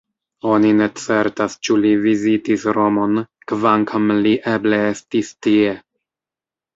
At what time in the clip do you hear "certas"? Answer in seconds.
1.01-1.55